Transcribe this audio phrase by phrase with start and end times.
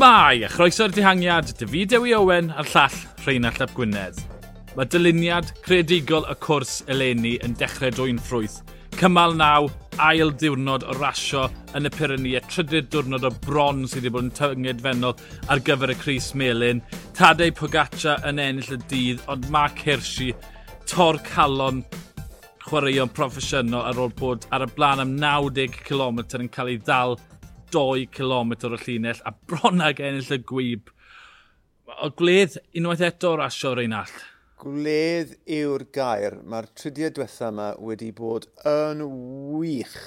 [0.00, 4.22] Shmai, a chroeso'r dihangiad, David Ewi Owen a'r llall Rheinald Ap Gwynedd.
[4.72, 8.62] Mae dyluniad creadigol y cwrs eleni yn dechrau dwy'n ffrwyth.
[8.96, 9.68] Cymal naw,
[10.00, 11.42] ail diwrnod o rasio
[11.76, 15.20] yn y Pyrenia, trydydd diwrnod o bron sydd wedi bod yn tynged fennol
[15.52, 16.80] ar gyfer y Cris Melin.
[17.12, 20.30] Tadei Pogaccia yn ennill y dydd, ond Mark Hirschi,
[20.88, 21.84] tor calon
[22.64, 27.20] chwaraeon proffesiynol ar ôl bod ar y blaen am 90 km yn cael ei ddal
[27.74, 30.90] 2 km o'r llinell a bron ag ennill y gwyb.
[32.00, 34.12] O gledd unwaith eto o'r asio o'r ein all?
[34.60, 36.36] Gwledd yw'r gair.
[36.44, 39.02] Mae'r trydiau diwetha yma wedi bod yn
[39.56, 39.98] wych.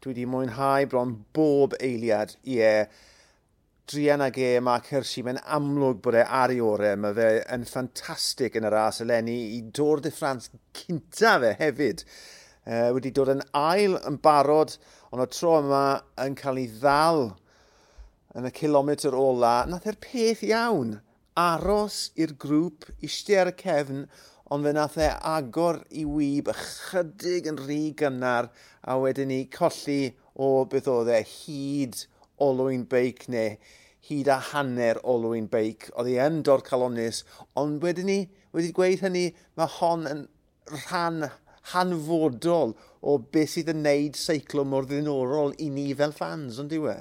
[0.00, 2.36] Dwi wedi mwynhau bron bob eiliad.
[2.42, 3.10] Ie, yeah.
[3.92, 6.96] Drian ag e, Mark Hershey, mae'n amlwg bod e ar ei orau.
[7.02, 12.04] Mae fe yn ffantastig yn y ras eleni i dod y Ffrans cynta fe hefyd.
[12.64, 14.78] E, wedi dod yn ail yn barod
[15.12, 15.84] ond o tro yma
[16.24, 17.26] yn cael ei ddal
[18.38, 20.94] yn y kilometr ola, nath e'r peth iawn
[21.38, 24.06] aros i'r grŵp, eistedd ar y cefn,
[24.52, 28.48] ond fe nath e agor i wyb ychydig yn rhy gynnar
[28.80, 32.02] a wedyn ni colli o beth oedd e hyd
[32.48, 33.54] olwyn beic neu
[34.08, 35.88] hyd a hanner olwyn beic.
[35.96, 37.22] Oedd hi yn dor calonus,
[37.56, 38.18] ond wedyn ni
[38.52, 40.26] wedi gweud hynny, mae hon yn
[40.72, 41.28] rhan
[41.72, 46.98] hanfodol o beth sydd yn neud seiclo mor ddynorol i ni fel fans, ond diwe?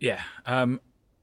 [0.00, 0.78] Ie, yeah, um,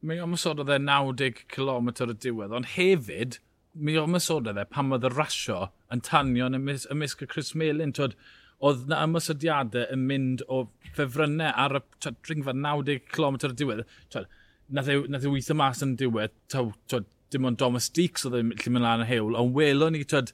[0.06, 3.39] mi omysod oedd e 90 km y diwedd, ond hefyd,
[3.73, 7.94] mi omysod oedd e pan oedd y rasio yn tanio yn ymysg y Chris Melin.
[7.98, 8.16] Twyd,
[8.58, 10.64] oedd na ymysodiadau yn mynd o
[10.95, 13.83] ffefrynnau ar y dringfa 90 km y diwedd.
[14.14, 14.30] Twyd,
[14.73, 18.86] nath ei e weithio mas yn diwedd, twyd, dim ond Thomas Deeks oedd e'n mynd
[18.86, 20.33] lan y hewl, ond welon ni, twyd,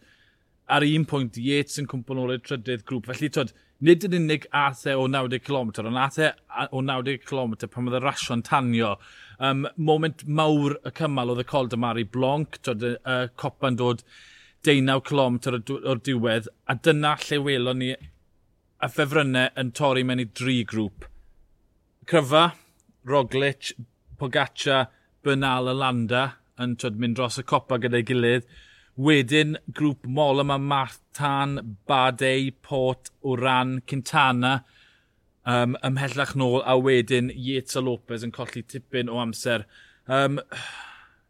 [0.72, 3.10] ar un pwynt Yates yn cwmpo nôl i'r trydydd grŵp.
[3.12, 3.54] Felly, twyd,
[3.84, 6.30] nid yn unig ath e o 90 km, ond ath e
[6.72, 8.94] o 90 km pan oedd y rasio'n tanio.
[9.44, 14.06] Um, moment mawr y cymal oedd y col dymari Blanc, twyd, y, y copa'n dod
[14.64, 15.40] 19 km
[15.76, 21.10] o'r diwedd, a dyna lle welon ni y ffefrynnau yn torri mewn i dri grŵp.
[22.08, 22.46] Cryfa,
[23.08, 23.74] Roglic,
[24.20, 24.86] Pogaccia,
[25.24, 26.24] Bernal a Landa
[26.64, 28.48] yn twyd, mynd dros y copa gyda'i gilydd.
[28.94, 31.58] Wedyn, grŵp mol yma Martan,
[31.90, 34.60] Badei, Port, Wran, Cintana
[35.50, 39.66] um, ymhellach nôl a wedyn Yates a Lopez yn colli tipyn o amser.
[40.06, 40.38] Um,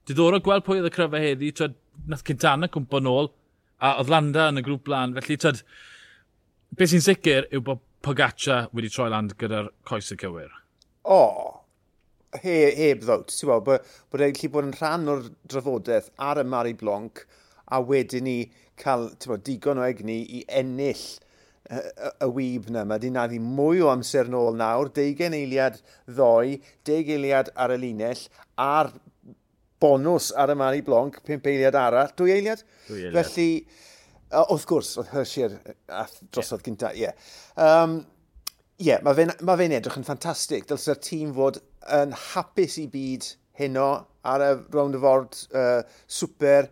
[0.07, 1.78] diddorol gweld pwy oedd y cryfa heddi, twyd,
[2.09, 3.31] nath Cintana cwmpo nôl
[3.84, 5.63] a oedd Landa yn y grŵp blan, felly twyd,
[6.75, 10.52] beth sy'n sicr yw bod Pogaccia wedi troi land gyda'r coes y cywir.
[11.03, 16.12] O, oh, he, heb ddod, ti'n gweld, bod e'n gallu bod yn rhan o'r drafodaeth
[16.19, 17.23] ar y Mari Blanc,
[17.72, 18.38] a wedyn ni
[18.79, 21.03] cael bod, digon o egni i ennill
[21.69, 22.84] y, y, y wyb na.
[22.88, 25.79] Mae wedi naddu mwy o amser nôl nawr, 20 eiliad
[26.09, 26.59] ddoe,
[26.90, 28.25] 10 eiliad ar y linell,
[28.59, 28.91] a'r
[29.84, 32.63] bonus ar y Mari Blanc, 5 eiliad arall, dwy eiliad?
[32.88, 33.19] Dwy eiliad.
[33.19, 33.50] Felly,
[34.44, 35.59] wrth gwrs, oedd Hershey'r
[36.34, 36.66] drosodd yeah.
[36.68, 37.07] gyntaf, ie.
[37.07, 37.22] Yeah.
[37.59, 38.02] Um,
[38.81, 40.63] Ie, yeah, mae fe'n ma fe edrych yn ffantastig.
[40.68, 41.59] Dylse'r tîm fod
[41.94, 43.28] yn hapus i byd
[43.59, 43.85] heno
[44.25, 46.68] ar y round of ford uh, super.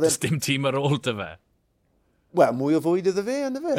[0.00, 1.30] Does dim tîm ar ôl dy fe.
[2.34, 3.74] Wel, mwy o fwyd iddo fe, yna fe.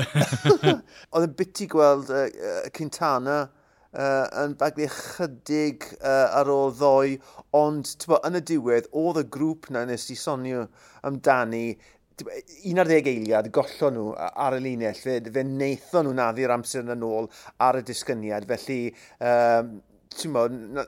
[1.11, 7.17] Oedd yn biti gweld uh, uh, Cintana uh, yn baglu chydig uh, ar ôl ddoe,
[7.59, 10.69] ond bo, yn y diwedd, oedd y grŵp na nes i sonio
[11.03, 11.65] amdani,
[12.63, 17.27] 11 eiliad gollon nhw ar y linell, fe, fe wnaethon nhw naddi'r amser yn ôl
[17.59, 18.79] ar y disgyniad, felly
[19.19, 19.81] um,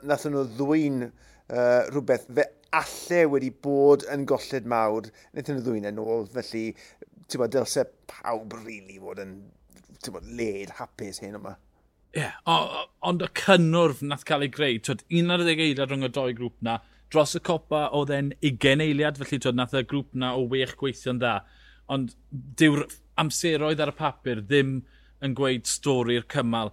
[0.08, 5.88] nath nhw ddwy'n uh, rhywbeth fe alle wedi bod yn golled mawr, wnaethon nhw ddwy'n
[5.92, 6.64] yn ôl, felly,
[7.28, 9.32] ti'n bod, dylse pawb rili really fod yn,
[10.02, 11.54] ti'n bod, led, hapus hyn yma.
[12.16, 16.30] Ie, yeah, ond y cynnwrf nath cael ei greu, twyd, 11 eiliad rhwng y doi
[16.36, 16.78] grŵp na,
[17.12, 20.76] dros y copa oedd e'n 20 eiliad, felly twyd, nath y grŵp na o wech
[20.80, 21.34] gweithio'n dda.
[21.92, 22.14] Ond
[22.60, 22.84] dyw'r
[23.20, 24.78] amseroedd ar y papur ddim
[25.24, 26.72] yn gweud stori'r cymal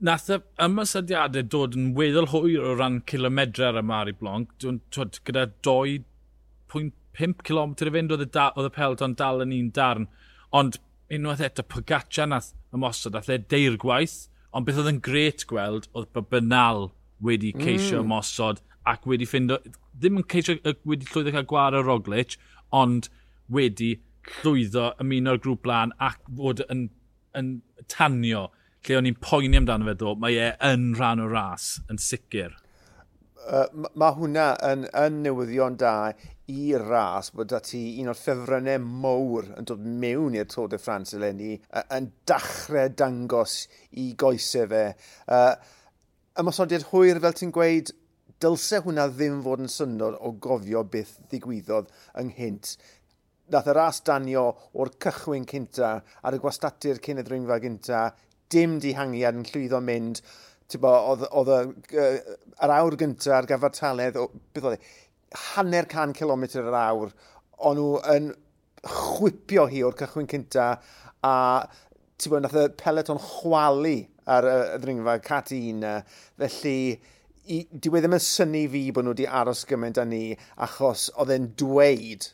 [0.00, 4.52] nath y ymysadiadau dod yn weddol hwyr o ran kilometre ar y Mari Blanc.
[4.62, 9.52] Dwi'n twyd, gyda 2.5 km i fynd oedd y, da, oedd y pelton dal yn
[9.56, 10.08] un darn.
[10.56, 10.80] Ond
[11.12, 14.30] unwaith eto Pogaccia nath ymosod, nath e deir gwaith.
[14.56, 16.88] Ond beth oedd yn gret gweld oedd bynal
[17.20, 18.06] wedi ceisio mm.
[18.08, 19.58] ymosod ac wedi ffindo,
[19.92, 20.56] ddim yn ceisio
[20.88, 22.38] wedi llwyddo cael gwar o Roglic,
[22.72, 23.10] ond
[23.52, 23.98] wedi
[24.40, 26.86] llwyddo ymuno'r grŵp blaen ac fod yn,
[27.36, 27.52] yn
[27.92, 28.48] tanio
[28.86, 32.56] lle o'n i'n poeni amdano fe ddo, mae e yn rhan o ras, yn sicr.
[33.40, 33.66] Uh,
[33.98, 36.12] mae hwnna yn, yn newyddion da
[36.50, 41.16] i ras bod ti un o'r ffefrynnau mowr yn dod mewn i'r Tôr de France
[41.16, 41.54] eleni
[41.96, 43.62] yn dachrau dangos
[44.02, 44.84] i goesau fe.
[45.26, 45.54] Uh,
[46.40, 47.92] ymosodiad hwyr fel ti'n gweud,
[48.40, 51.90] dylse hwnna ddim fod yn syndod o gofio beth ddigwyddodd
[52.22, 52.74] ynghynt.
[53.50, 54.46] Nath y ras danio
[54.78, 58.04] o'r cychwyn cynta ar y gwastatur cyn y ddringfa gynta
[58.52, 60.22] dim dihangiad yn llwyddo mynd,
[60.78, 64.18] oedd yr awr gyntaf ar gyfer taledd,
[64.54, 64.94] beth oedd e,
[65.52, 67.14] hanner can kilometr yr awr,
[67.58, 68.32] ond nhw yn
[68.86, 70.72] chwipio hi o'r cychwyn cynta
[71.26, 71.34] a
[72.20, 73.96] ti'n bod, nath y peleton chwalu
[74.30, 75.84] ar y, y ddringfa cat un.
[76.40, 76.76] Felly,
[77.50, 80.24] i, dwi wedi ddim yn syni fi bod nhw wedi aros gymaint â ni,
[80.66, 82.30] achos oedd e'n dweud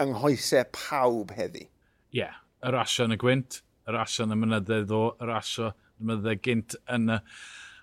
[0.00, 1.66] yng nghoesau pawb heddi.
[2.10, 5.72] Ie, yeah, y rasio yn y gwynt, yr asio yn y mynyddau ddo, y rasio
[5.74, 7.20] yn y mynyddau gynt yn y,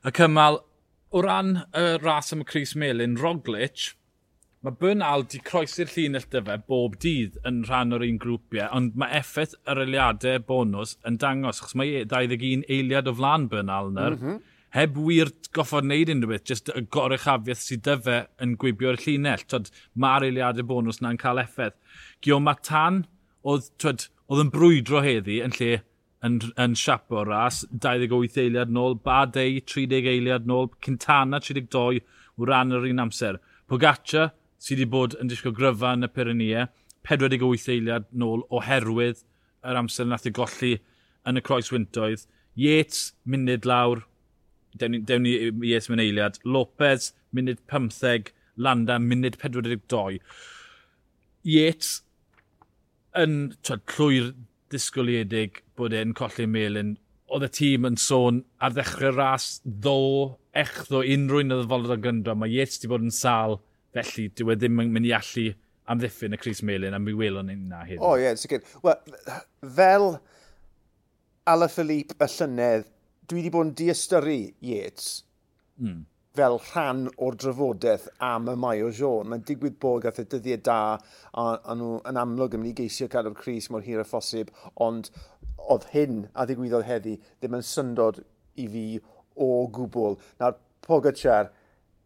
[0.08, 0.64] y cymal.
[1.16, 3.94] O ran y ras am y Cris Melin, Roglic,
[4.66, 8.98] mae Bernal di croesi'r llinell dy fe bob dydd yn rhan o'r un grwpiau, ond
[9.00, 13.92] mae effaith yr eiliadau bonus yn dangos, achos mae e- 21 eiliad o flan Bernal
[13.92, 14.40] yna, mm -hmm.
[14.76, 19.46] heb wir goffod wneud unrhyw beth, jyst y gorychafiaeth sydd dy yn gwibio'r llinell.
[19.48, 21.78] Twyd, mae'r eiliadau bonus na'n cael effaith.
[22.26, 23.06] Gio Matan,
[23.48, 25.78] oedd, twyd, oedd yn brwydro heddi yn lle
[26.26, 32.02] yn, yn siap o ras, 28 eiliad nôl, Badei 30 eiliad nôl, Cintana 32
[32.38, 33.40] o ran yr un amser.
[33.70, 36.68] Pogaccia sydd wedi bod yn disgwyl gryfa yn y Pyrenia,
[37.08, 39.24] 48 eiliad nôl oherwydd
[39.68, 40.74] yr amser nath ei golli
[41.28, 42.26] yn y croes wyntoedd.
[42.58, 44.02] Yates, munud lawr,
[44.80, 46.40] dewn ni, dewn Yates mewn eiliad.
[46.46, 50.18] Lopez, munud 15, Landa, munud 42.
[51.46, 51.92] Yates,
[53.18, 54.32] yn twed, llwyr
[54.74, 56.96] disgwyliedig bod e'n colli melun.
[57.28, 60.00] Oedd y tîm yn sôn ar ddechrau ras ddo,
[60.56, 62.36] echddo unrhyw un oedd y folod o gyndro.
[62.40, 63.60] Mae Yates wedi bod yn sal,
[63.96, 65.48] felly dyw e ddim yn mynd i allu
[65.92, 68.02] amddiffyn y Cris Melin a mi welon ni'n na hyn.
[68.02, 68.64] O oh, ie, yeah, sicr.
[68.84, 69.00] Wel,
[69.78, 70.10] fel
[71.48, 72.88] Ala Philippe y llynedd,
[73.28, 74.38] dwi wedi bod yn diastyru
[74.68, 75.22] Yates.
[75.80, 76.04] Mm
[76.38, 79.30] fel rhan o'r drafodaeth am y mai o Sion.
[79.32, 82.78] Mae'n digwydd bod gath y dyddiau da a, a nhw yn amlwg yn mynd i
[82.84, 84.52] geisio cadw'r Cris mor hir a phosib,
[84.88, 85.10] ond
[85.74, 88.22] oedd hyn a ddigwyddodd heddi ddim yn syndod
[88.62, 88.86] i fi
[89.48, 90.18] o gwbl.
[90.42, 90.58] Nawr,
[90.88, 91.50] Pogacar,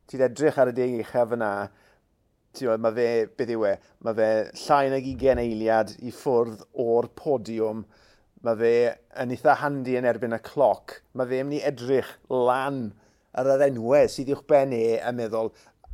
[0.10, 1.52] ti'n edrych ar y deg uchaf yna,
[2.82, 3.76] mae fe, beth yw e,
[4.06, 4.30] mae fe
[4.64, 7.84] llai nag ugen eiliad i ffwrdd o'r podiwm,
[8.48, 8.74] mae fe
[9.22, 12.84] yn eitha handi yn erbyn y cloc, mae fe yn mynd i edrych lan
[13.40, 15.52] ar yr enwau sydd i'ch ben e a meddwl,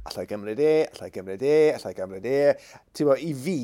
[0.07, 2.39] allai gymryd e, allai gymryd e, allai gymryd e.
[2.95, 3.57] Ti'n i fi,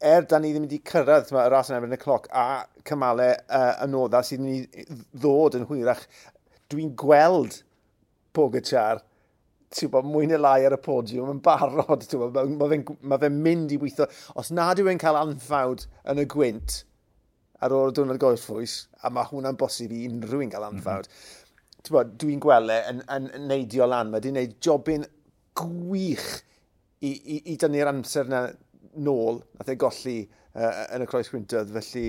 [0.00, 2.46] er da ni ddim wedi cyrraedd y ras yn efo'n y cloc a
[2.88, 6.06] cymalau uh, yn odda sydd wedi ddod yn hwyrach,
[6.72, 7.62] dwi'n gweld
[8.34, 9.02] Pogacar
[9.90, 12.04] bod, mwy neu lai ar y podiwm yn barod.
[12.14, 14.06] Mae fe'n ma fe mynd i weithio.
[14.38, 16.80] Os nad yw e'n cael anffawd yn y gwynt
[17.62, 21.14] ar ôl y diwrnod goethwys, a mae hwnna'n bosib i unrhyw un cael anffawd, mm
[21.14, 21.49] -hmm
[21.88, 24.10] dwi'n gweld e yn, yn, yn neidio lan.
[24.10, 25.06] Mae wedi gwneud jobyn
[25.60, 26.28] gwych
[27.00, 28.44] i, i, i dynnu'r amser yna
[29.00, 31.72] nôl nath ei golli uh, yn y croes gwyntodd.
[31.76, 32.06] Felly,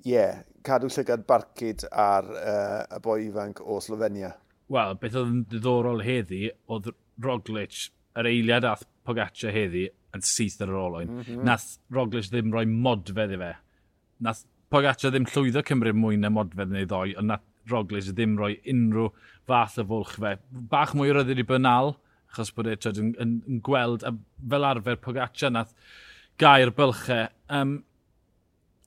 [0.00, 4.34] ie, yeah, cadw llygad barcud ar uh, y boi ifanc o Slovenia.
[4.70, 10.60] Wel, beth oedd yn ddiddorol heddi, oedd Roglic, yr eiliad ath Pogaccia heddi, yn syth
[10.62, 11.10] ar yr olwyn.
[11.10, 11.42] Mm -hmm.
[11.46, 13.52] Nath Roglic ddim rhoi modfedd i fe.
[14.26, 18.56] Nath Pogaccia ddim llwyddo cymryd mwy na modfedd neu ddoi, ond nath Roglic ddim rhoi
[18.70, 19.10] unrhyw
[19.48, 20.36] fath o fwlch fe.
[20.72, 21.94] Bach mwy o ryddid i bynal,
[22.30, 24.14] achos bod e yn, yn, yn, gweld, a
[24.52, 25.72] fel arfer Pogaccia nath
[26.40, 27.28] gair bylchau.
[27.48, 27.80] Um,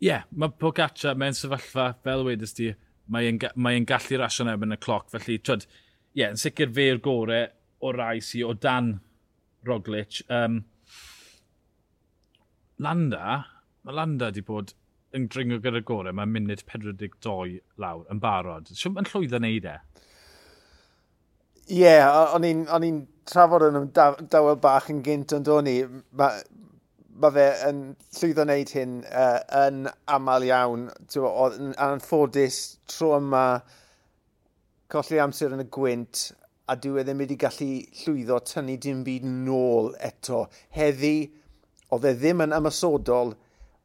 [0.03, 2.71] yeah, mae Pogaccia mewn sefyllfa, fel wedys ti,
[3.11, 5.09] mae'n mae gallu rasio'n ebyn y cloc.
[5.13, 7.49] Felly, twyd, ie, yeah, yn sicr fe yw'r gorau
[7.83, 8.95] o rai si o dan
[9.67, 10.21] Roglic.
[10.31, 10.61] Um,
[12.83, 13.43] Landa,
[13.83, 14.73] mae Landa wedi bod
[15.13, 18.71] yn dringo gyda'r gorau, mae'n munud 42 lawr yn barod.
[18.73, 19.77] Siwm yn llwyddo neud e?
[21.69, 25.77] Ie, yeah, o'n i'n trafod yn dawel bach yn gynt ond o'n i.
[26.19, 26.41] Mae
[27.21, 27.81] ma fe yn
[28.17, 30.87] llwyddo wneud hyn uh, yn aml iawn.
[31.19, 33.45] Oedd yn anffodus tro yma
[34.93, 36.25] colli amser yn y gwynt
[36.69, 37.69] a dwi e ddim wedi gallu
[38.01, 40.45] llwyddo tynnu dim byd nôl eto.
[40.75, 41.15] Heddi,
[41.93, 43.35] oedd e ddim yn ymasodol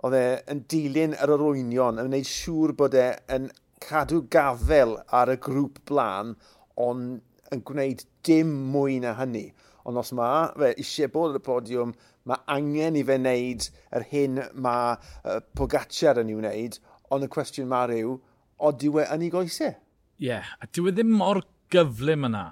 [0.06, 3.48] oedd e yn dilyn yr arwynion, yn gwneud siŵr bod e yn
[3.82, 6.36] cadw gafel ar y grŵp blaen,
[6.78, 7.18] ond
[7.54, 9.48] yn gwneud dim mwy na hynny.
[9.88, 11.94] Ond os mae fe eisiau bod ar y podiwm,
[12.28, 16.80] mae angen i fe wneud yr hyn mae uh, Pogacar yn ei wneud,
[17.14, 18.16] ond y cwestiwn mae rhyw,
[18.58, 19.74] o dyw e yn ei goesau?
[20.18, 22.44] Ie, yeah, a dyw e ddim mor gyflym yna.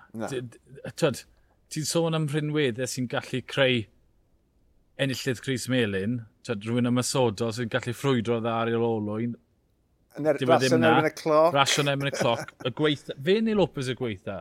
[0.97, 3.85] Ti'n sôn am rhinweddau sy'n gallu creu
[5.03, 9.35] enillydd Chris Melin, rhywun ymasodo sy'n gallu ffrwydro dda ar i'r olwyn,
[10.17, 11.51] Er, Rasio'n erbyn y cloc.
[11.53, 12.53] Rasio Rasio'n erbyn y cloc.
[12.65, 13.17] Y gweitha.
[13.25, 14.39] Fe neu Lopez y gweitha?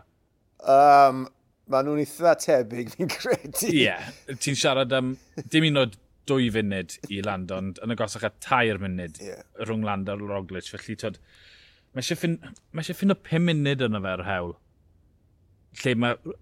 [0.71, 1.25] Um,
[1.71, 3.67] Mae nhw'n eitha tebyg, fi'n credu.
[3.71, 3.88] Ie.
[3.88, 4.12] Yeah.
[4.41, 5.15] Ti'n siarad am
[5.51, 5.85] dim un o
[6.29, 9.41] dwy funud i Landon, yn y gosach a tair munud yeah.
[9.63, 10.69] rhwng Landon a Roglic.
[10.71, 11.17] Felly, tyd,
[11.91, 12.38] mae eisiau ffyn,
[12.71, 14.55] ma ffyn o 5 munud yna fe ar hewl.
[15.81, 16.38] Lle mae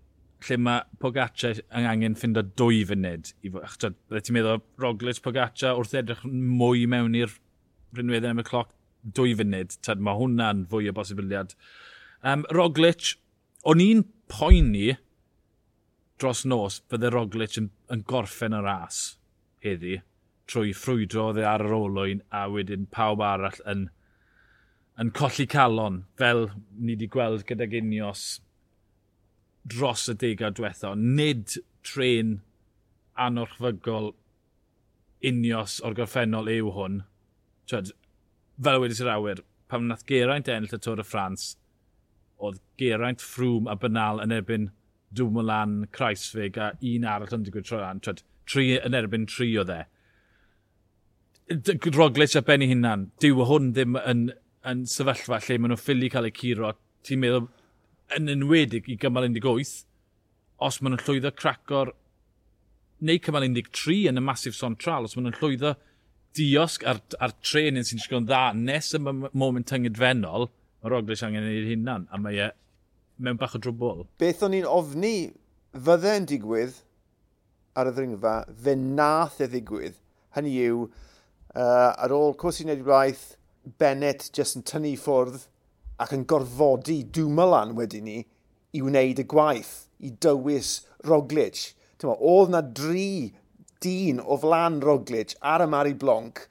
[0.48, 3.32] lle mae Pogaccia yn angen ffind o dwy funud.
[3.44, 7.34] Bydde ti'n meddwl Roglic Pogaccia wrth edrych mwy mewn i'r
[7.98, 8.72] rhinwedd am y cloc
[9.04, 9.76] dwy funud.
[9.86, 11.56] Tad, mae hwnna'n fwy o bosibiliad.
[12.24, 13.16] Um, Roglic,
[13.68, 14.94] o'n i'n poeni
[16.22, 19.04] dros nos bydde Roglic yn, yn gorffen y ras
[19.64, 20.00] heddi
[20.50, 23.86] trwy ffrwydro dde ar yr olwyn a wedyn pawb arall yn,
[25.00, 28.26] yn colli calon fel ni wedi gweld gyda Ginios
[29.63, 32.38] dros y degau diwetha, nid tren
[33.20, 34.12] anorchfygol
[35.24, 37.01] unios o'r gorffennol yw hwn.
[37.70, 37.93] Twed,
[38.63, 41.53] fel wedi sy'r awyr, pam wnaeth Geraint ennill y Tôr y Ffrans,
[42.43, 44.70] oedd Geraint ffrwm a bynal yn erbyn
[45.15, 49.65] Dwmolan, Craesfig a un arall yn digwydd troi'n Twed, tri yn erbyn tri o e.
[49.70, 49.84] dde.
[51.96, 54.32] Roglic a Benny Hunan, dyw hwn ddim yn,
[54.67, 56.74] yn sefyllfa lle maen nhw'n ffili cael eu curo.
[57.03, 57.48] Ti'n meddwl
[58.17, 59.84] yn enwedig i gymal 18,
[60.63, 61.93] os maen nhw'n llwyddo cracor
[63.03, 65.74] neu cymal 13 yn y masif sontral, os maen nhw'n llwyddo
[66.38, 70.50] diosg ar, ar trenin sy'n sigon dda nes y moment tyngedfennol,
[70.82, 72.50] mae'r Roglic angen ei hunan, a mae e
[73.24, 74.05] mewn bach o drwbl.
[74.22, 75.32] Beth o'n i'n ofni
[75.74, 76.79] fydde'n digwydd
[77.77, 79.98] ar y ddringfa, fe nath e ddigwydd.
[80.38, 80.84] Hynny yw,
[81.53, 83.25] uh, ar ôl cwrs i wneud i blaith,
[83.79, 85.46] Bennett jyst yn tynnu ffwrdd,
[86.04, 88.20] ac yn gorfodi Dumoulin wedyn ni
[88.74, 91.70] i wneud y gwaith, i dywys Roglic.
[92.02, 93.32] Tyma, oedd na dri
[93.84, 96.42] dyn o flan Roglic ar y Mari Blanc,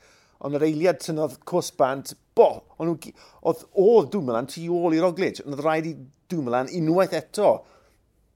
[0.43, 5.57] ond yr eiliad tynnodd cwsbant, bo, ond oedd oedd Dumoulin tu ôl i Roglic, ond
[5.57, 5.97] oedd rhaid i
[6.33, 7.53] Dumoulin unwaith eto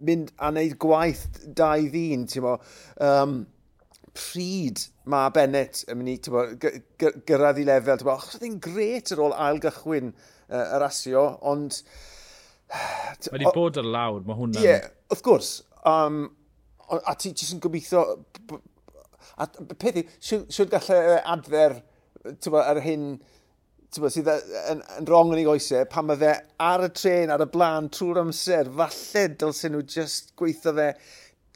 [0.06, 1.24] mynd a wneud gwaith
[1.56, 2.58] dau ddyn, ti'n mo,
[3.00, 3.38] um,
[4.16, 6.16] pryd mae Bennett yn mynd i
[7.28, 8.00] gyrraedd i lefel.
[8.00, 11.80] Tybo, achos oedd gret ar ôl ail gychwyn uh, y rasio, ond...
[13.30, 14.58] Mae wedi bod ar lawr, mae hwnna...
[14.58, 15.50] Ie, yeah, wrth gwrs.
[15.86, 16.24] Um,
[16.98, 18.02] a ti jyst yn gobeithio...
[19.36, 19.46] A
[19.76, 21.76] peth i, siwr gallai adfer
[22.56, 23.10] ar hyn
[23.96, 27.48] sydd yn, yn rong yn ei oesau, pan mae fe ar y tren, ar y
[27.52, 30.88] blaen, trwy'r amser, falle dylsyn nhw just gweithio fe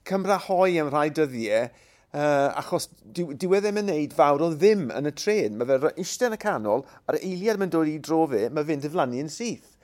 [0.09, 1.69] cymrahoi am rhai dyddiau,
[2.15, 5.59] uh, achos dyw, e ddim yn neud fawr o ddim yn y tren.
[5.59, 8.85] Mae fe eistedd yn y canol, a'r eiliad mae'n dod i dro fe, mae fe'n
[8.85, 9.77] diflannu yn syth.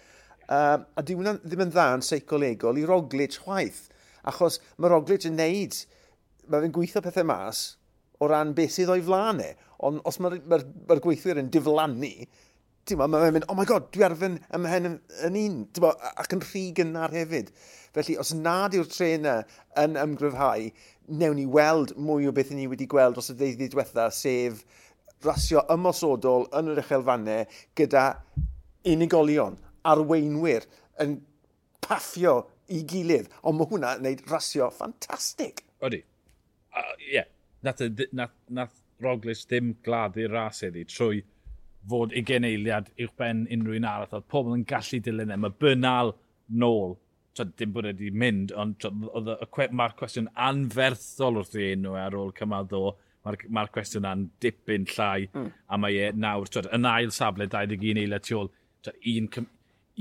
[0.47, 3.87] Uh, a dyw hwnna ddim yn dda'n seicolegol i Roglic chwaith,
[4.31, 5.79] achos mae Roglic yn neud,
[6.47, 7.67] mae fe'n gweithio pethau mas
[8.23, 9.53] o ran beth sydd o'i flaen e.
[9.87, 12.13] Ond os mae'r ma, r, ma, r, ma r gweithwyr yn diflannu,
[12.87, 14.87] ti'n ma, mae'n mynd, oh my god, dwi arfen ym mhen
[15.27, 15.91] yn un, ma,
[16.23, 17.51] ac yn rhy gynnar hefyd.
[17.97, 20.69] Felly, os nad yw'r tren yn ymgryfhau,
[21.09, 24.65] newn ni weld mwy o beth ni wedi gweld dros y ddeuddi diwetha, sef
[25.25, 27.47] rasio ymosodol yn yr uchelfannau
[27.79, 28.07] gyda
[28.87, 30.67] unigolion, arweinwyr,
[31.03, 31.19] yn
[31.85, 32.41] paffio
[32.73, 33.31] i gilydd.
[33.47, 35.63] Ond mae hwnna yn gwneud rasio ffantastig.
[35.81, 36.03] Oeddi.
[36.03, 37.31] Ie, uh, yeah.
[37.65, 37.83] nath,
[38.13, 41.23] nath, nath Roglic ddim gladdu'r ras iddi trwy
[41.91, 44.15] fod ugen eiliad i'w ben unrhyw un arall.
[44.19, 45.39] Oedd pobl yn gallu dilyn e.
[45.41, 46.15] Mae Bernal
[46.63, 46.97] nôl
[47.37, 52.17] Tod, dim bod wedi mynd, ond oedd mae'r cwestiwn anferthol wrth i enw e ar
[52.17, 52.95] ôl cymal ddo.
[53.27, 55.51] Mae'r ma cwestiwn an dipyn llai, mm.
[55.69, 58.51] a mae e nawr, tod, yn ail safle 21 eilio tu ôl,
[58.87, 59.49] tod, un,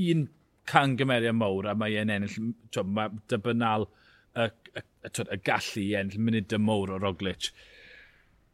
[0.08, 0.28] un
[0.70, 5.40] can gymeriad mawr, a mae e'n ennill, tod, mae debynal y, y, y, tod, y
[5.50, 7.50] gallu i ennill munud y mawr o Roglic.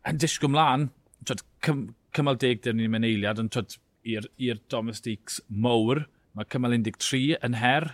[0.07, 0.87] Yn disgwyl mlaen,
[1.27, 6.05] tod, cym, cymal deg dyn ni'n mynd eiliad, ond i'r domestics mowr,
[6.37, 7.91] mae cymal 13 yn her,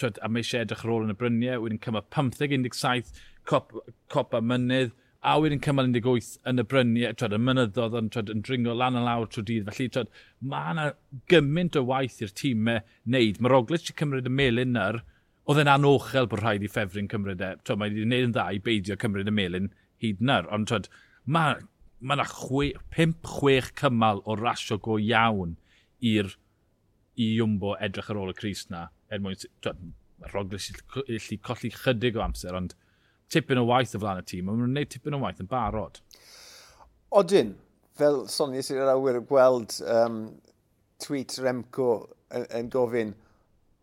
[0.00, 3.12] twyd, a mae eisiau edrych ar ôl yn y bryniau, wedyn cymal 15-17
[3.48, 3.74] cop,
[4.12, 4.94] copa mynydd,
[5.28, 8.98] a wedyn cymal 18 yn y bryniau, twyd, y mynyddodd yn, twyd, yn dringo lan
[8.98, 9.70] a lawr trwy dydd.
[9.70, 10.12] Felly, twyd,
[10.52, 10.90] mae yna
[11.32, 13.40] gymaint o waith i'r tîmau wneud.
[13.42, 15.02] Mae Roglic wedi cymryd y melun nyr,
[15.48, 17.54] oedd e'n anochel bod rhaid i ffefryn cymryd e.
[17.64, 19.72] Twyd, mae wedi gwneud yn dda i beidio cymryd y melun
[20.04, 20.86] hyd nyr, ond twyd,
[21.26, 21.58] mae
[21.98, 22.26] mae yna
[22.94, 25.56] 5-6 cymal o rasio go iawn
[25.98, 26.30] i'r
[27.18, 29.40] i Iwmbo edrych ar ôl y Cris na er mwyn,
[30.18, 32.74] mae'r Roglic allu colli chydig o amser, ond
[33.32, 36.00] tipyn o waith o flaen y tîm, maen gwneud tipyn o waith yn barod.
[37.18, 37.54] Odyn,
[37.98, 40.20] fel soniau sydd yr awyr gweld um,
[41.02, 41.90] tweet Remco
[42.34, 43.14] yn, yn gofyn,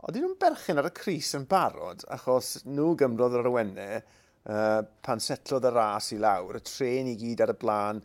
[0.06, 4.02] oedden nhw'n berchen ar y Cris yn barod, achos nhw gymrodd yr arwennau,
[4.46, 8.02] uh, pan setlodd y ras i lawr, y tren i gyd ar y blaen.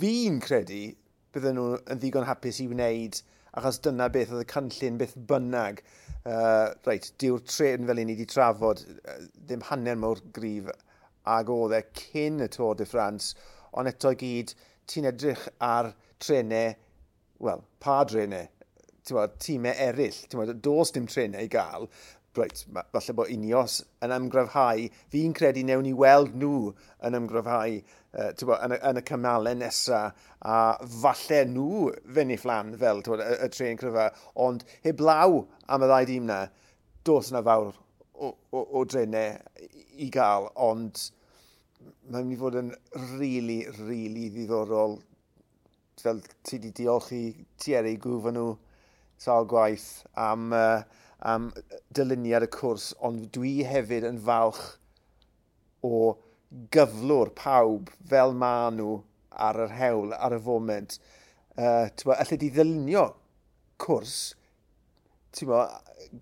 [0.00, 0.86] Fi'n credu
[1.34, 5.16] bydden nhw yn ddigon hapus i wneud uh, achos dyna beth oedd y cynllun beth
[5.30, 5.82] bynnag.
[6.28, 8.82] Uh, reit, diw'r tren fel un ni wedi trafod,
[9.38, 10.68] ddim hanner mor grif
[11.28, 13.34] ag oedd e cyn y Tôr de France,
[13.76, 14.54] ond eto gyd,
[14.88, 16.76] ti'n edrych ar trenau,
[17.44, 18.48] wel, pa drenau,
[19.08, 21.88] tîmau eraill, ti'n does dim trenau i gael,
[22.40, 22.62] reit,
[22.94, 26.70] falle bod unios yn ymgryfhau, fi'n credu newn ni weld nhw
[27.08, 30.56] yn ymgryfhau uh, bo, yn, y, yn y cymalau nesaf, a
[31.02, 34.08] falle nhw fynd i fflan fel bo, y, y tren cryfa,
[34.46, 36.40] ond heblaw am y ddau dîm na,
[37.06, 39.38] dos yna fawr o, o, o drenau
[39.98, 41.08] i gael, ond
[42.08, 44.96] mae'n mynd i fod yn rili, really, rili really ddiddorol.
[45.98, 47.22] Fel ti di diolch i
[47.60, 48.54] Thierry Gwyfan nhw.
[49.18, 50.80] Sawl gwaith am uh,
[51.18, 51.50] am
[51.94, 54.64] dyluniad y cwrs, ond dwi hefyd yn falch
[55.84, 56.16] o
[56.74, 58.98] gyflwr pawb fel maen nhw
[59.48, 60.98] ar yr hewl, ar y foment.
[61.58, 63.04] Uh, Alla di ddylunio
[63.82, 64.16] cwrs,
[65.34, 65.64] tywa,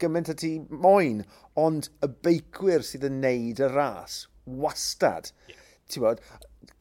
[0.00, 1.22] gymaint y ti moyn,
[1.60, 5.32] ond y beicwyr sydd yn neud y ras, wastad.
[5.48, 5.62] Yeah.
[5.92, 6.14] Tywa,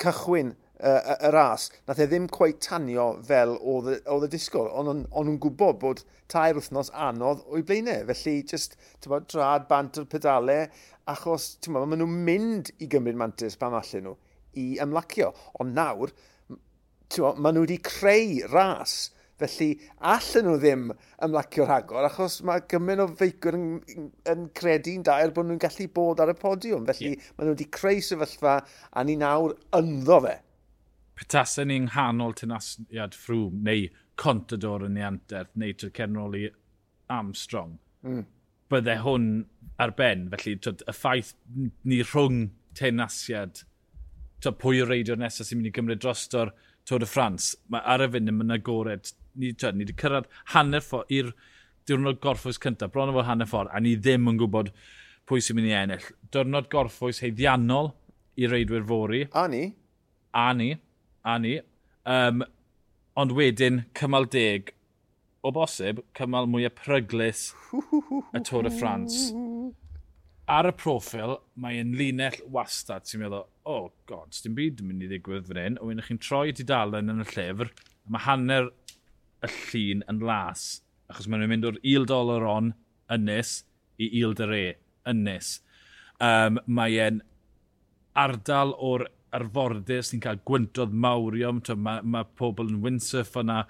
[0.01, 1.69] cychwyn uh, y ras.
[1.87, 6.57] Nath e ddim cweith tanio fel oedd y disgwyl, ond o'n nhw'n gwybod bod tair
[6.57, 8.05] wythnos anodd o'i blaenau.
[8.11, 8.77] Felly, just,
[9.07, 10.69] bod, drad bant o'r pedalau,
[11.11, 14.15] achos, ti'n maen nhw'n mynd i gymryd mantis pam allan nhw
[14.59, 15.33] i ymlacio.
[15.61, 16.15] Ond nawr,
[16.49, 19.11] bod, maen nhw wedi creu ras.
[19.35, 20.83] Felly, allan nhw ddim
[21.25, 26.23] ymlacio rhagor, achos mae gymaint o feicwyr yn, yn credu'n dair bod nhw'n gallu bod
[26.23, 26.87] ar y podiwm.
[26.87, 27.33] Felly, yeah.
[27.35, 30.37] maen nhw wedi creu sefyllfa a ni nawr ynddo fe
[31.19, 33.87] petasau ni'n nghanol tynasiad ffrwm, neu
[34.19, 35.73] contador yn ei anterth, neu
[36.39, 36.45] i
[37.11, 38.23] Armstrong, mm.
[38.73, 39.29] bydde hwn
[39.81, 40.27] ar ben.
[40.33, 41.33] Felly, tyd, y ffaith
[41.85, 43.61] ni rhwng tenasiad,
[44.41, 46.53] tyd, pwy o reidio nesaf sy'n mynd i gymryd drosto'r
[46.85, 49.09] Tôr y Ffrans, mae ar y fynd yn agored,
[49.41, 51.31] ni, twyd, ni wedi cyrraedd hanner ffordd i'r
[51.89, 54.69] diwrnod gorffwys cyntaf, bron o fod hanner ffordd, a ni ddim yn gwybod
[55.25, 56.05] pwy sy'n mynd i ennill.
[56.33, 57.89] Diwrnod gorffwys heiddiannol
[58.37, 59.23] i reidwyr fori.
[59.33, 59.63] A ni.
[60.37, 60.75] A ni
[61.25, 61.57] a ni.
[62.05, 62.43] Um,
[63.17, 64.71] ond wedyn, cymal deg,
[65.45, 69.17] o bosib, cymal mwyaf pryglis y Tôr y Ffrans.
[70.45, 75.05] Ar y profil, mae yn linell wastad sy'n meddwl, oh god, dim byd yn mynd
[75.05, 77.71] i ddigwydd fan hyn, o wyn chi'n troi didalen yn y llyfr,
[78.05, 78.69] a mae hanner
[79.45, 80.67] y llun yn las,
[81.09, 82.73] achos maen nhw'n mynd o'r il dolar on,
[83.13, 83.63] ynys,
[83.97, 84.65] i il dy re
[85.09, 85.55] ynys.
[86.21, 87.23] Um, mae e'n
[88.15, 93.63] ardal o'r arfordir sy'n cael gwyntodd mawrion, mae ma pobl yn windsurf yna,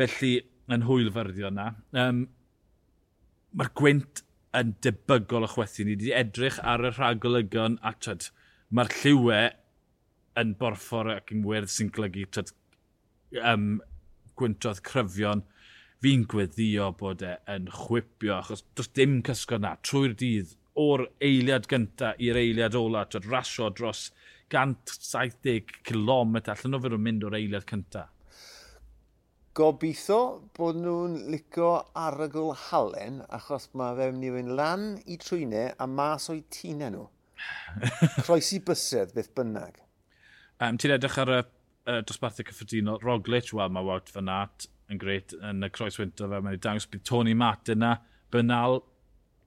[0.00, 0.32] felly
[0.72, 1.70] yn hwylfyrdio yna.
[1.96, 2.26] Um,
[3.56, 4.20] Mae'r gwynt
[4.56, 5.94] yn debygol o chwethu ni.
[5.96, 7.94] wedi edrych ar y rhagolygon a
[8.74, 9.40] mae'r lliwe
[10.40, 12.52] yn borffor ac yn wyrdd sy'n glygu tyd,
[13.40, 13.78] um,
[14.36, 15.44] gwyntodd cryfion.
[16.04, 21.68] Fi'n gweddio bod e yn chwipio achos does dim cysgo na trwy'r dydd o'r eiliad
[21.70, 24.10] gyntaf i'r eiliad ola, tyd rasio dros
[24.52, 28.12] 170 km allan o fe nhw'n mynd o'r eiliad cyntaf.
[29.56, 30.20] Gobeithio
[30.56, 35.88] bod nhw'n licio arogl halen achos mae fe mynd i fynd lan i trwynau a
[35.88, 37.06] mas o'i tînau nhw.
[38.26, 39.80] Croesi bysedd beth bynnag.
[40.60, 45.00] Um, ti'n edrych ar y uh, dosbarthau cyffredinol, Roglic, wel mae Wout Van Aert yn
[45.02, 47.96] greit yn y croes croeswynto fe, mae'n dangos bydd Tony Matt yna,
[48.32, 48.80] Bernal,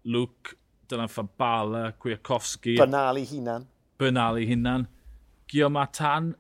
[0.09, 0.57] Luke,
[0.89, 2.75] Dylan Fabala, Kwiatkowski.
[2.81, 3.67] Bernal i hunan.
[3.99, 4.87] Bernal ei hunan.
[5.49, 6.33] Guillaume Atan,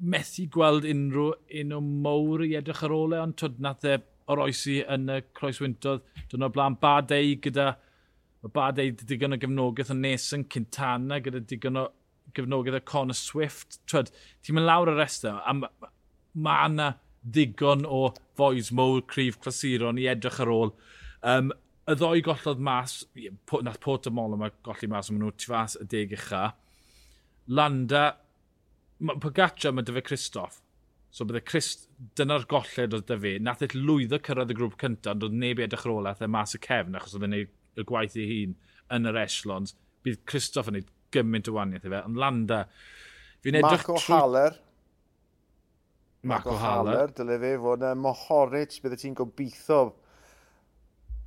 [0.00, 3.98] methu gweld unrhyw un o mowr i edrych ar ôl e, ond twyd nath e
[4.32, 6.04] o'r oesi yn y croeswyntodd.
[6.32, 7.72] Dyna blaen Badei gyda,
[8.42, 11.86] mae Badei digon o gefnogaeth o Neson Cintana gyda digon o
[12.34, 13.80] gefnogaeth o Conor Swift.
[13.90, 14.10] Twyd,
[14.42, 15.92] ti'n mynd lawr y resta, e, a mae
[16.34, 20.72] ma yna ma digon o foes mowr cryf clasuron i edrych ar ôl.
[21.22, 21.52] Um,
[21.90, 23.00] y ddoi gollodd mas,
[23.66, 26.44] nath Port y Mol yma golli mas, ond maen nhw tu fas y deg ucha.
[27.50, 28.04] Landa,
[29.02, 30.60] ma, Pogaccia mae dy fe Christoph.
[31.12, 33.34] So bydde Christ, dyna'r golled oedd dy fe.
[33.42, 36.28] Nath eich lwyddo cyrraedd y grŵp cyntaf, ond oedd neb i edrych ar ôl e
[36.30, 38.54] mas y cefn, achos oedd e'n gwneud y gwaith ei hun
[38.96, 39.74] yn yr echelons.
[40.06, 42.62] Bydd Christoph yn gwneud gymaint o waniaeth i fe, ond Landa...
[43.42, 43.82] Fi'n edrych...
[43.82, 44.14] Marco trwy...
[44.14, 44.60] Haller.
[46.22, 46.94] Marco, Marco Haller.
[46.94, 47.14] Haller.
[47.18, 49.80] Dyle fe fod yn mohorich bydde ti'n gobeithio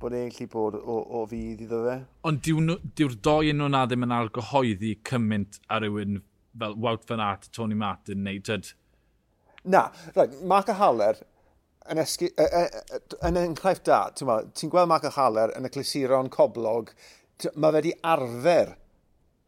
[0.00, 1.96] bod e'n gallu bod o, o fydd iddo fe.
[2.28, 6.20] Ond diw'r diw doi yn nhw'n ddim yn argyhoeddi cymaint ar rywun
[6.58, 8.72] fel Wout Van Aert, Tony Martin neu tyd?
[9.64, 11.20] Na, right, Mark a Haller
[11.90, 12.30] yn, esgu,
[13.26, 16.92] yn enghraifft da, ti'n ti gweld Mark a Haller yn y clasuron coblog,
[17.54, 18.74] mae fe wedi arfer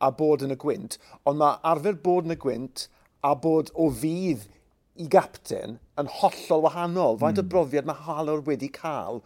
[0.04, 2.87] a bod yn y gwynt, ond mae arfer bod yn y gwynt
[3.26, 4.46] a bod o fydd
[4.98, 7.18] i gapten yn hollol wahanol.
[7.18, 7.40] Faint mm.
[7.40, 7.52] o hmm.
[7.52, 9.22] brofiad mae Haller wedi cael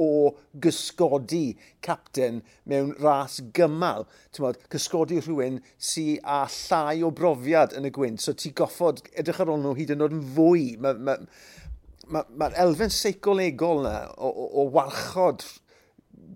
[0.00, 0.32] o
[0.64, 4.06] gysgodi capten mewn ras gymal.
[4.42, 8.22] Mod, gysgodi rhywun sy a llai o brofiad yn y gwynt.
[8.24, 10.68] So ti goffod edrych ar ôl nhw hyd yn oed yn fwy.
[10.82, 15.44] Mae'r ma, ma, ma, ma elfen seicolegol yna o, o, o warchod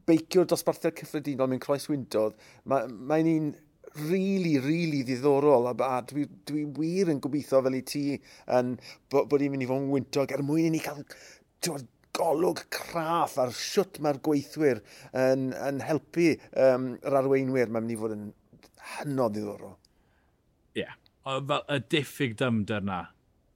[0.06, 2.36] beicio'r dosbarthiad cyffredinol mewn croes wyntodd,
[2.70, 3.54] mae'n ma un
[4.06, 8.04] really, really ddiddorol a, a dwi, dwi wir yn gobeithio fel i ti
[8.58, 8.76] yn,
[9.10, 11.02] bod, bod i'n mynd i fod yn wyntog er mwyn i ni cael
[12.16, 14.82] golwg craff a'r siwt mae'r gweithwyr
[15.16, 17.70] yn, yn helpu um, yr arweinwyr.
[17.70, 18.26] Mae'n mynd i fod yn
[18.96, 19.76] hynod ddiddorol.
[20.76, 20.84] Ie.
[20.84, 20.98] Yeah.
[21.26, 23.00] Fel y diffyg dymder na.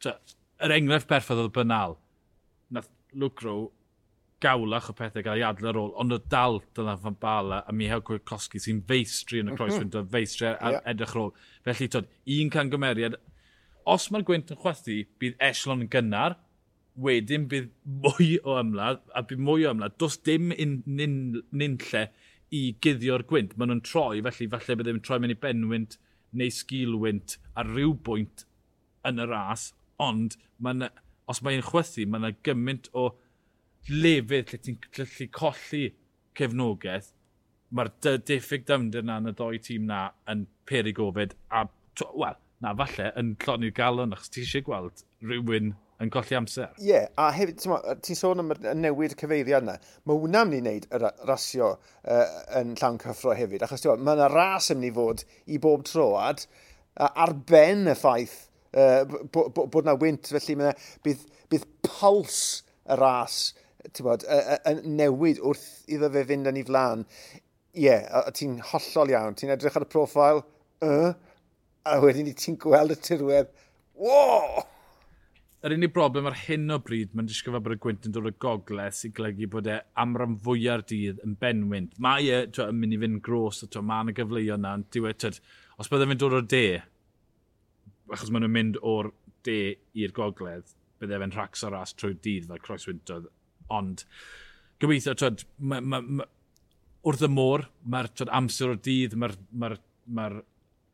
[0.04, 1.98] Yr enghraifft berffaith oedd bynal.
[2.74, 3.70] Nath Luke Rowe
[4.40, 7.74] gawlach o pethau gael ei adl ar ôl, ond o dal dyna fan bala a
[7.76, 10.06] Mihail Kwiatkowski sy'n feistri yn y croeswynt mhm.
[10.06, 10.86] o feistri ar yeah.
[10.92, 11.34] edrych rôl.
[11.66, 13.18] Felly, tod, un can gymeriad,
[13.94, 16.38] os mae'r gwynt yn chwethu, bydd Echelon yn gynnar,
[17.04, 17.70] wedyn bydd
[18.04, 22.04] mwy o ymladd, a bydd mwy o ymladd, dos dim un nynlle
[22.54, 23.56] i guddio'r gwynt.
[23.56, 25.98] Maen nhw'n troi, felly falle bydd e yn troi mewn i benwynt
[26.36, 28.44] neu sgilwynt ar ryw bwynt
[29.08, 29.70] yn y ras,
[30.02, 30.90] ond mae
[31.30, 33.10] os mae'n chwythu, mae yna gymaint o
[33.88, 35.84] lefydd lle ti'n gallu colli
[36.38, 37.12] cefnogaeth,
[37.74, 37.92] mae'r
[38.26, 41.64] diffyg dyfnder na yn y ddoi tîm na yn peri gofyd, a,
[42.10, 46.70] wel, na falle, yn lloni'r galon achos ti eisiau gweld rhywun yn colli amser.
[46.80, 49.76] Ie, yeah, a hefyd, ti'n sôn am y newid cyfeiriad yna,
[50.08, 52.22] mae hwnna'n mynd i wneud y rasio uh,
[52.60, 55.84] yn llawn cyffro hefyd, achos ti'n mae yna ras yn mynd i fod i bob
[55.88, 56.46] troad
[57.08, 58.38] ar ben y ffaith
[58.76, 60.72] uh, bod, yna wynt, felly mae
[61.04, 62.40] bydd, bydd puls
[62.88, 63.42] y ras
[64.04, 64.24] bod,
[64.68, 67.06] yn newid wrth iddo fe fynd yn ei flan.
[67.76, 70.42] Ie, yeah, ti'n hollol iawn, ti'n edrych ar y profil,
[70.84, 71.12] uh,
[71.86, 73.52] a wedyn ti'n gweld y tirwedd,
[74.00, 74.64] wow!
[75.60, 78.32] yr unig broblem ar hyn o bryd, mae'n disgwyl bod y gwynt yn dod o
[78.44, 81.98] gogledd sy'n golygu bod e amran fwyaf dydd yn benwynt.
[82.00, 85.34] Mae e twa, yn mynd i fynd gros, a mae yna gyfleoedd na, diwe, twa,
[85.76, 86.64] os bydde fe'n dod o'r de,
[88.08, 89.10] achos maen nhw'n mynd o'r
[89.46, 89.58] de
[90.00, 93.28] i'r gogledd, bydde fe'n rhacs o ras trwy'r dydd fel croeswyntodd.
[93.76, 94.06] Ond,
[94.80, 96.28] gobeithio, twyd, ma, ma, ma,
[97.04, 99.74] wrth y môr, mae'r amser o'r dydd, mae'r ma,
[100.08, 100.30] ma,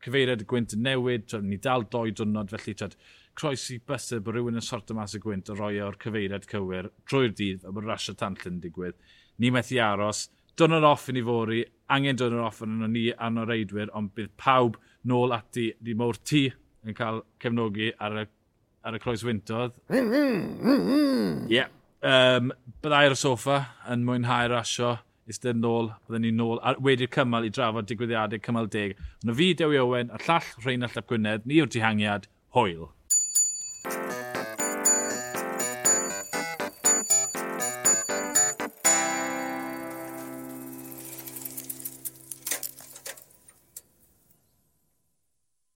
[0.03, 2.97] cyfeiriad y gwynt yn newid, twyd, ni dal doi dwrnod, felly twyd,
[3.37, 6.89] i bysau bod rhywun yn sorto mas y gwynt a roi e o'r cyfeiriad cywir
[7.09, 8.97] drwy'r dydd a bod rasio tanllun digwydd.
[9.37, 13.51] Ni methu aros, dwrnod off i ni fori, angen dwrnod off yn ni a'n o'r
[13.53, 16.47] reidwyr, ond bydd pawb nôl ati di mawr ti
[16.87, 18.27] yn cael cefnogi ar y,
[18.87, 19.77] ar y croes wyntodd.
[19.93, 21.59] Mm, mm, mm, Ie.
[21.59, 21.73] yeah.
[22.07, 22.51] Um,
[22.83, 23.57] byddai ar y soffa
[23.93, 28.69] yn mwynhau rasio eistedd nôl, byddwn ni'n nôl, a wedi'r cymal i drafod digwyddiadau cymal
[28.71, 28.95] deg.
[29.25, 32.87] Yna fi, Dewi Owen, a'r llall Rheinald Ap Gwynedd, ni yw'r dihangiad, hwyl.